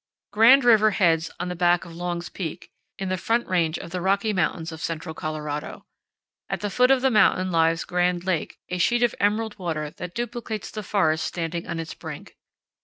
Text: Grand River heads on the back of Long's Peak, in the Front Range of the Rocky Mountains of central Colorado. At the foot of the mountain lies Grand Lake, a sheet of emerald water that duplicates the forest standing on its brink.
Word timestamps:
Grand 0.31 0.63
River 0.63 0.89
heads 0.89 1.29
on 1.39 1.47
the 1.47 1.55
back 1.55 1.85
of 1.85 1.93
Long's 1.95 2.27
Peak, 2.27 2.71
in 2.97 3.09
the 3.09 3.17
Front 3.17 3.45
Range 3.47 3.77
of 3.77 3.91
the 3.91 4.01
Rocky 4.01 4.33
Mountains 4.33 4.71
of 4.71 4.81
central 4.81 5.13
Colorado. 5.13 5.85
At 6.49 6.61
the 6.61 6.71
foot 6.71 6.89
of 6.89 7.03
the 7.03 7.11
mountain 7.11 7.51
lies 7.51 7.83
Grand 7.83 8.23
Lake, 8.25 8.57
a 8.69 8.79
sheet 8.79 9.03
of 9.03 9.13
emerald 9.19 9.59
water 9.59 9.91
that 9.91 10.15
duplicates 10.15 10.71
the 10.71 10.81
forest 10.81 11.23
standing 11.23 11.67
on 11.67 11.79
its 11.79 11.93
brink. 11.93 12.35